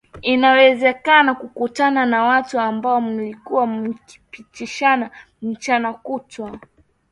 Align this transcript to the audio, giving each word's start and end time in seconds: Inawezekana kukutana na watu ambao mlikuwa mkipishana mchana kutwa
Inawezekana 0.21 1.35
kukutana 1.35 2.05
na 2.05 2.23
watu 2.23 2.59
ambao 2.59 3.01
mlikuwa 3.01 3.67
mkipishana 3.67 5.09
mchana 5.41 5.93
kutwa 5.93 6.59